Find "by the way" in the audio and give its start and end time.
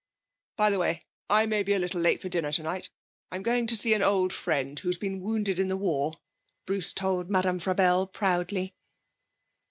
0.57-1.05